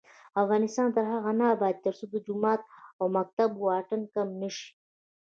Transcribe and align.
افغانستان 0.41 0.87
تر 0.95 1.05
هغو 1.13 1.31
نه 1.39 1.45
ابادیږي، 1.55 1.83
ترڅو 1.85 2.05
د 2.09 2.15
جومات 2.25 2.61
او 2.99 3.05
مکتب 3.17 3.49
واټن 3.65 4.01
کم 4.13 4.27
نشي. 4.41 4.69